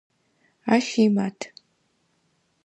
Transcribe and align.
Ащ 0.75 0.87
имат. 1.05 1.37